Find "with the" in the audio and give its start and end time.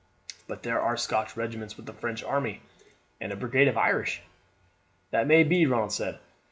1.77-1.93